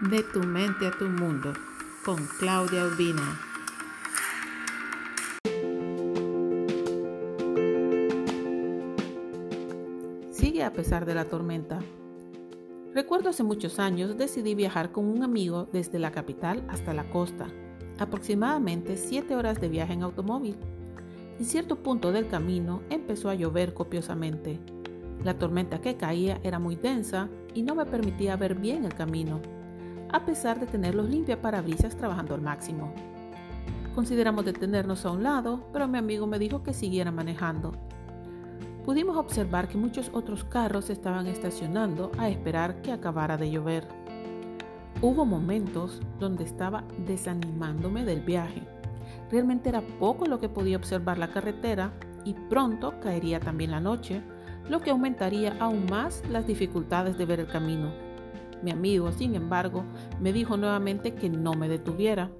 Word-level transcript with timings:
De 0.00 0.22
tu 0.22 0.38
mente 0.44 0.86
a 0.86 0.92
tu 0.92 1.06
mundo 1.06 1.52
con 2.04 2.24
Claudia 2.38 2.84
Urbina. 2.84 3.40
Sigue 10.30 10.62
a 10.62 10.72
pesar 10.72 11.04
de 11.04 11.16
la 11.16 11.24
tormenta. 11.24 11.80
Recuerdo 12.94 13.30
hace 13.30 13.42
muchos 13.42 13.80
años 13.80 14.16
decidí 14.16 14.54
viajar 14.54 14.92
con 14.92 15.04
un 15.04 15.24
amigo 15.24 15.68
desde 15.72 15.98
la 15.98 16.12
capital 16.12 16.64
hasta 16.68 16.94
la 16.94 17.10
costa, 17.10 17.48
aproximadamente 17.98 18.96
7 18.96 19.34
horas 19.34 19.60
de 19.60 19.68
viaje 19.68 19.94
en 19.94 20.04
automóvil. 20.04 20.54
En 21.40 21.44
cierto 21.44 21.74
punto 21.82 22.12
del 22.12 22.28
camino 22.28 22.82
empezó 22.88 23.30
a 23.30 23.34
llover 23.34 23.74
copiosamente. 23.74 24.60
La 25.24 25.36
tormenta 25.36 25.80
que 25.80 25.96
caía 25.96 26.38
era 26.44 26.60
muy 26.60 26.76
densa 26.76 27.28
y 27.52 27.64
no 27.64 27.74
me 27.74 27.84
permitía 27.84 28.36
ver 28.36 28.54
bien 28.54 28.84
el 28.84 28.94
camino 28.94 29.57
a 30.12 30.24
pesar 30.24 30.60
de 30.60 30.66
tener 30.66 30.94
los 30.94 31.08
limpiaparabrisas 31.08 31.96
trabajando 31.96 32.34
al 32.34 32.40
máximo. 32.40 32.92
Consideramos 33.94 34.44
detenernos 34.44 35.04
a 35.04 35.10
un 35.10 35.22
lado, 35.22 35.68
pero 35.72 35.88
mi 35.88 35.98
amigo 35.98 36.26
me 36.26 36.38
dijo 36.38 36.62
que 36.62 36.72
siguiera 36.72 37.10
manejando. 37.10 37.72
Pudimos 38.84 39.16
observar 39.16 39.68
que 39.68 39.76
muchos 39.76 40.10
otros 40.14 40.44
carros 40.44 40.88
estaban 40.88 41.26
estacionando 41.26 42.10
a 42.16 42.28
esperar 42.28 42.80
que 42.80 42.92
acabara 42.92 43.36
de 43.36 43.50
llover. 43.50 43.86
Hubo 45.02 45.26
momentos 45.26 46.00
donde 46.18 46.44
estaba 46.44 46.84
desanimándome 47.06 48.04
del 48.04 48.20
viaje. 48.20 48.62
Realmente 49.30 49.68
era 49.68 49.82
poco 49.82 50.26
lo 50.26 50.40
que 50.40 50.48
podía 50.48 50.76
observar 50.76 51.18
la 51.18 51.30
carretera 51.30 51.92
y 52.24 52.34
pronto 52.34 52.98
caería 53.00 53.40
también 53.40 53.72
la 53.72 53.80
noche, 53.80 54.22
lo 54.68 54.80
que 54.80 54.90
aumentaría 54.90 55.56
aún 55.60 55.86
más 55.86 56.22
las 56.30 56.46
dificultades 56.46 57.18
de 57.18 57.26
ver 57.26 57.40
el 57.40 57.48
camino. 57.48 58.07
Mi 58.62 58.70
amigo, 58.70 59.12
sin 59.12 59.34
embargo, 59.34 59.84
me 60.20 60.32
dijo 60.32 60.56
nuevamente 60.56 61.14
que 61.14 61.28
no 61.28 61.54
me 61.54 61.68
detuviera 61.68 62.32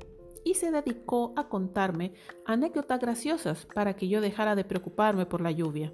y 0.44 0.54
se 0.54 0.70
dedicó 0.70 1.32
a 1.36 1.48
contarme 1.48 2.14
anécdotas 2.46 3.00
graciosas 3.00 3.66
para 3.74 3.94
que 3.94 4.08
yo 4.08 4.20
dejara 4.20 4.54
de 4.54 4.64
preocuparme 4.64 5.26
por 5.26 5.40
la 5.40 5.50
lluvia. 5.50 5.92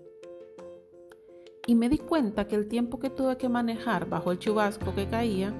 Y 1.66 1.74
me 1.74 1.88
di 1.88 1.98
cuenta 1.98 2.46
que 2.46 2.56
el 2.56 2.68
tiempo 2.68 2.98
que 2.98 3.10
tuve 3.10 3.36
que 3.36 3.48
manejar 3.48 4.08
bajo 4.08 4.32
el 4.32 4.38
chubasco 4.38 4.94
que 4.94 5.08
caía 5.08 5.52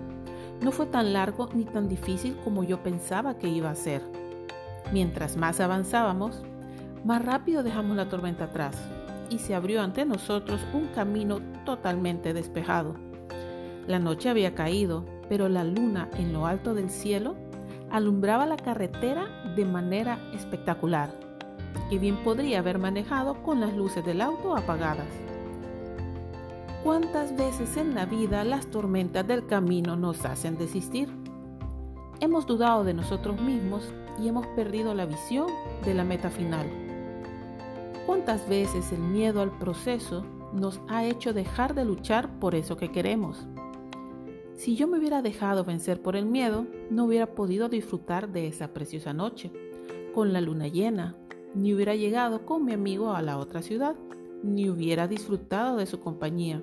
no 0.60 0.70
fue 0.70 0.86
tan 0.86 1.12
largo 1.12 1.48
ni 1.54 1.64
tan 1.64 1.88
difícil 1.88 2.36
como 2.44 2.62
yo 2.62 2.82
pensaba 2.82 3.38
que 3.38 3.48
iba 3.48 3.70
a 3.70 3.74
ser. 3.74 4.02
Mientras 4.92 5.36
más 5.36 5.60
avanzábamos, 5.60 6.42
más 7.04 7.24
rápido 7.24 7.62
dejamos 7.62 7.96
la 7.96 8.08
tormenta 8.08 8.44
atrás 8.44 8.76
y 9.30 9.38
se 9.38 9.54
abrió 9.54 9.82
ante 9.82 10.04
nosotros 10.04 10.60
un 10.72 10.86
camino 10.88 11.40
totalmente 11.64 12.32
despejado. 12.32 13.03
La 13.86 13.98
noche 13.98 14.30
había 14.30 14.54
caído, 14.54 15.04
pero 15.28 15.48
la 15.48 15.64
luna 15.64 16.08
en 16.16 16.32
lo 16.32 16.46
alto 16.46 16.74
del 16.74 16.90
cielo 16.90 17.34
alumbraba 17.90 18.46
la 18.46 18.56
carretera 18.56 19.28
de 19.54 19.64
manera 19.64 20.18
espectacular, 20.32 21.10
y 21.90 21.98
bien 21.98 22.16
podría 22.24 22.60
haber 22.60 22.78
manejado 22.78 23.42
con 23.42 23.60
las 23.60 23.74
luces 23.74 24.04
del 24.04 24.20
auto 24.20 24.56
apagadas. 24.56 25.06
¿Cuántas 26.82 27.36
veces 27.36 27.76
en 27.76 27.94
la 27.94 28.04
vida 28.04 28.44
las 28.44 28.66
tormentas 28.66 29.26
del 29.26 29.46
camino 29.46 29.96
nos 29.96 30.24
hacen 30.24 30.58
desistir? 30.58 31.08
Hemos 32.20 32.46
dudado 32.46 32.84
de 32.84 32.94
nosotros 32.94 33.40
mismos 33.40 33.92
y 34.18 34.28
hemos 34.28 34.46
perdido 34.48 34.94
la 34.94 35.06
visión 35.06 35.46
de 35.84 35.94
la 35.94 36.04
meta 36.04 36.30
final. 36.30 36.66
¿Cuántas 38.06 38.48
veces 38.48 38.92
el 38.92 39.00
miedo 39.00 39.40
al 39.40 39.50
proceso 39.50 40.24
nos 40.52 40.80
ha 40.88 41.04
hecho 41.04 41.32
dejar 41.32 41.74
de 41.74 41.84
luchar 41.84 42.28
por 42.38 42.54
eso 42.54 42.76
que 42.76 42.92
queremos? 42.92 43.46
Si 44.56 44.76
yo 44.76 44.86
me 44.86 44.98
hubiera 44.98 45.20
dejado 45.20 45.64
vencer 45.64 46.00
por 46.00 46.14
el 46.14 46.26
miedo, 46.26 46.66
no 46.90 47.04
hubiera 47.04 47.34
podido 47.34 47.68
disfrutar 47.68 48.30
de 48.30 48.46
esa 48.46 48.68
preciosa 48.72 49.12
noche, 49.12 49.50
con 50.14 50.32
la 50.32 50.40
luna 50.40 50.68
llena, 50.68 51.16
ni 51.54 51.74
hubiera 51.74 51.96
llegado 51.96 52.46
con 52.46 52.64
mi 52.64 52.72
amigo 52.72 53.12
a 53.12 53.22
la 53.22 53.38
otra 53.38 53.62
ciudad, 53.62 53.96
ni 54.42 54.68
hubiera 54.68 55.08
disfrutado 55.08 55.76
de 55.76 55.86
su 55.86 55.98
compañía. 56.00 56.62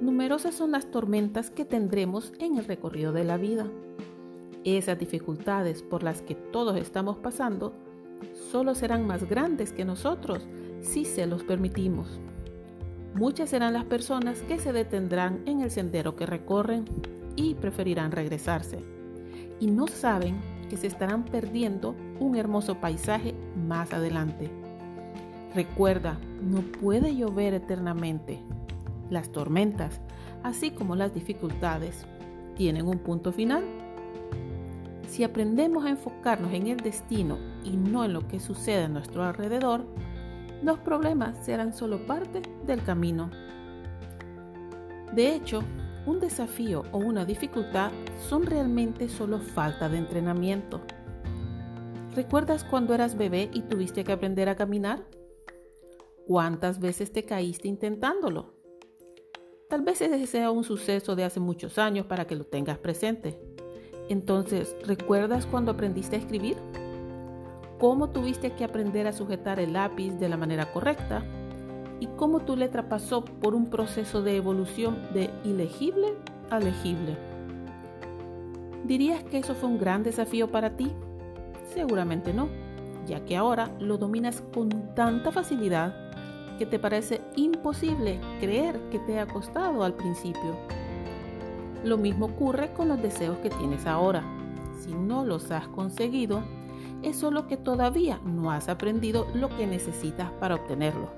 Numerosas 0.00 0.54
son 0.54 0.72
las 0.72 0.90
tormentas 0.90 1.50
que 1.50 1.64
tendremos 1.64 2.32
en 2.40 2.58
el 2.58 2.64
recorrido 2.64 3.12
de 3.12 3.24
la 3.24 3.36
vida. 3.36 3.66
Esas 4.64 4.98
dificultades 4.98 5.82
por 5.82 6.02
las 6.02 6.20
que 6.20 6.34
todos 6.34 6.76
estamos 6.76 7.16
pasando 7.18 7.72
solo 8.50 8.74
serán 8.74 9.06
más 9.06 9.28
grandes 9.28 9.72
que 9.72 9.84
nosotros 9.84 10.46
si 10.80 11.04
se 11.04 11.26
los 11.26 11.44
permitimos. 11.44 12.20
Muchas 13.16 13.48
serán 13.48 13.72
las 13.72 13.86
personas 13.86 14.42
que 14.42 14.58
se 14.58 14.74
detendrán 14.74 15.40
en 15.46 15.62
el 15.62 15.70
sendero 15.70 16.16
que 16.16 16.26
recorren 16.26 16.84
y 17.34 17.54
preferirán 17.54 18.12
regresarse. 18.12 18.80
Y 19.58 19.68
no 19.70 19.86
saben 19.86 20.38
que 20.68 20.76
se 20.76 20.86
estarán 20.86 21.24
perdiendo 21.24 21.94
un 22.20 22.36
hermoso 22.36 22.78
paisaje 22.78 23.34
más 23.56 23.94
adelante. 23.94 24.50
Recuerda, 25.54 26.18
no 26.42 26.60
puede 26.60 27.16
llover 27.16 27.54
eternamente. 27.54 28.38
Las 29.08 29.32
tormentas, 29.32 30.02
así 30.42 30.72
como 30.72 30.94
las 30.94 31.14
dificultades, 31.14 32.06
tienen 32.54 32.86
un 32.86 32.98
punto 32.98 33.32
final. 33.32 33.64
Si 35.08 35.24
aprendemos 35.24 35.86
a 35.86 35.90
enfocarnos 35.90 36.52
en 36.52 36.66
el 36.66 36.80
destino 36.80 37.38
y 37.64 37.78
no 37.78 38.04
en 38.04 38.12
lo 38.12 38.28
que 38.28 38.40
sucede 38.40 38.84
a 38.84 38.88
nuestro 38.88 39.24
alrededor, 39.24 39.86
los 40.66 40.80
problemas 40.80 41.38
serán 41.44 41.72
solo 41.72 42.04
parte 42.06 42.42
del 42.66 42.82
camino. 42.82 43.30
De 45.12 45.32
hecho, 45.32 45.62
un 46.06 46.18
desafío 46.18 46.82
o 46.90 46.98
una 46.98 47.24
dificultad 47.24 47.92
son 48.28 48.44
realmente 48.44 49.08
solo 49.08 49.38
falta 49.38 49.88
de 49.88 49.98
entrenamiento. 49.98 50.80
¿Recuerdas 52.16 52.64
cuando 52.64 52.94
eras 52.94 53.16
bebé 53.16 53.48
y 53.52 53.62
tuviste 53.62 54.02
que 54.02 54.10
aprender 54.10 54.48
a 54.48 54.56
caminar? 54.56 55.04
¿Cuántas 56.26 56.80
veces 56.80 57.12
te 57.12 57.24
caíste 57.24 57.68
intentándolo? 57.68 58.54
Tal 59.68 59.82
vez 59.82 60.00
ese 60.00 60.26
sea 60.26 60.50
un 60.50 60.64
suceso 60.64 61.14
de 61.14 61.22
hace 61.22 61.38
muchos 61.38 61.78
años 61.78 62.06
para 62.06 62.26
que 62.26 62.34
lo 62.34 62.44
tengas 62.44 62.78
presente. 62.78 63.40
Entonces, 64.08 64.74
¿recuerdas 64.84 65.46
cuando 65.46 65.70
aprendiste 65.70 66.16
a 66.16 66.18
escribir? 66.18 66.56
Cómo 67.78 68.08
tuviste 68.10 68.52
que 68.52 68.64
aprender 68.64 69.06
a 69.06 69.12
sujetar 69.12 69.60
el 69.60 69.74
lápiz 69.74 70.12
de 70.12 70.28
la 70.28 70.36
manera 70.36 70.72
correcta 70.72 71.24
y 72.00 72.06
cómo 72.08 72.40
tu 72.40 72.56
letra 72.56 72.88
pasó 72.88 73.24
por 73.24 73.54
un 73.54 73.66
proceso 73.66 74.22
de 74.22 74.36
evolución 74.36 74.98
de 75.12 75.30
ilegible 75.44 76.14
a 76.50 76.58
legible. 76.58 77.16
¿Dirías 78.84 79.22
que 79.24 79.38
eso 79.38 79.54
fue 79.54 79.68
un 79.68 79.78
gran 79.78 80.02
desafío 80.02 80.50
para 80.50 80.76
ti? 80.76 80.92
Seguramente 81.74 82.32
no, 82.32 82.48
ya 83.06 83.24
que 83.24 83.36
ahora 83.36 83.70
lo 83.80 83.98
dominas 83.98 84.42
con 84.54 84.68
tanta 84.94 85.32
facilidad 85.32 85.94
que 86.58 86.66
te 86.66 86.78
parece 86.78 87.20
imposible 87.34 88.20
creer 88.40 88.78
que 88.90 88.98
te 89.00 89.18
ha 89.18 89.26
costado 89.26 89.84
al 89.84 89.94
principio. 89.94 90.56
Lo 91.84 91.98
mismo 91.98 92.26
ocurre 92.26 92.72
con 92.72 92.88
los 92.88 93.00
deseos 93.02 93.38
que 93.38 93.50
tienes 93.50 93.86
ahora. 93.86 94.22
Si 94.80 94.94
no 94.94 95.24
los 95.24 95.50
has 95.50 95.68
conseguido, 95.68 96.42
es 97.02 97.16
solo 97.16 97.46
que 97.46 97.56
todavía 97.56 98.20
no 98.24 98.50
has 98.50 98.68
aprendido 98.68 99.26
lo 99.34 99.48
que 99.48 99.66
necesitas 99.66 100.30
para 100.32 100.56
obtenerlo. 100.56 101.10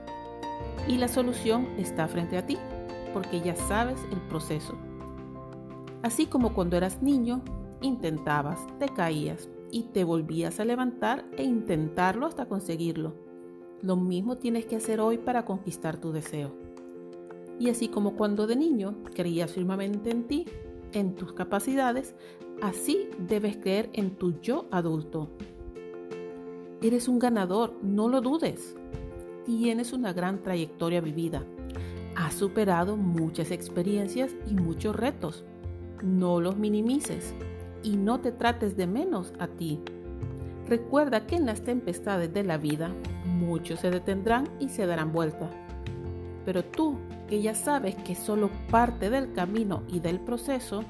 Y 0.86 0.96
la 0.98 1.08
solución 1.08 1.68
está 1.78 2.08
frente 2.08 2.36
a 2.38 2.46
ti, 2.46 2.58
porque 3.12 3.40
ya 3.40 3.56
sabes 3.56 4.00
el 4.10 4.20
proceso. 4.28 4.74
Así 6.02 6.26
como 6.26 6.54
cuando 6.54 6.76
eras 6.76 7.02
niño, 7.02 7.42
intentabas, 7.80 8.66
te 8.78 8.88
caías 8.88 9.48
y 9.70 9.84
te 9.84 10.04
volvías 10.04 10.60
a 10.60 10.64
levantar 10.64 11.24
e 11.36 11.44
intentarlo 11.44 12.26
hasta 12.26 12.46
conseguirlo. 12.46 13.14
Lo 13.82 13.96
mismo 13.96 14.36
tienes 14.36 14.66
que 14.66 14.76
hacer 14.76 15.00
hoy 15.00 15.18
para 15.18 15.44
conquistar 15.44 15.98
tu 15.98 16.12
deseo. 16.12 16.52
Y 17.60 17.70
así 17.70 17.88
como 17.88 18.14
cuando 18.14 18.46
de 18.46 18.56
niño 18.56 18.96
creías 19.14 19.52
firmemente 19.52 20.10
en 20.10 20.26
ti, 20.26 20.46
en 20.92 21.14
tus 21.14 21.32
capacidades, 21.32 22.14
así 22.62 23.08
debes 23.18 23.56
creer 23.56 23.90
en 23.92 24.16
tu 24.16 24.40
yo 24.40 24.66
adulto. 24.70 25.28
Eres 26.80 27.08
un 27.08 27.18
ganador, 27.18 27.74
no 27.82 28.08
lo 28.08 28.20
dudes. 28.20 28.76
Tienes 29.44 29.92
una 29.92 30.12
gran 30.12 30.44
trayectoria 30.44 31.00
vivida. 31.00 31.42
Has 32.14 32.34
superado 32.34 32.96
muchas 32.96 33.50
experiencias 33.50 34.36
y 34.46 34.54
muchos 34.54 34.94
retos. 34.94 35.44
No 36.04 36.40
los 36.40 36.56
minimices 36.56 37.34
y 37.82 37.96
no 37.96 38.20
te 38.20 38.30
trates 38.30 38.76
de 38.76 38.86
menos 38.86 39.32
a 39.40 39.48
ti. 39.48 39.80
Recuerda 40.68 41.26
que 41.26 41.34
en 41.34 41.46
las 41.46 41.62
tempestades 41.62 42.32
de 42.32 42.44
la 42.44 42.58
vida 42.58 42.92
muchos 43.24 43.80
se 43.80 43.90
detendrán 43.90 44.48
y 44.60 44.68
se 44.68 44.86
darán 44.86 45.12
vuelta. 45.12 45.50
Pero 46.44 46.64
tú, 46.64 46.96
que 47.26 47.42
ya 47.42 47.56
sabes 47.56 47.96
que 47.96 48.14
solo 48.14 48.50
parte 48.70 49.10
del 49.10 49.32
camino 49.32 49.82
y 49.88 49.98
del 49.98 50.20
proceso, 50.20 50.84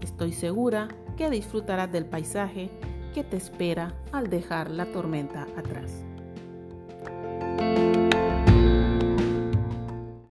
estoy 0.00 0.32
segura 0.32 0.88
que 1.18 1.28
disfrutarás 1.28 1.92
del 1.92 2.06
paisaje 2.06 2.70
que 3.18 3.24
te 3.24 3.36
espera 3.36 3.92
al 4.12 4.30
dejar 4.30 4.70
la 4.70 4.86
tormenta 4.92 5.48
atrás. 5.56 6.04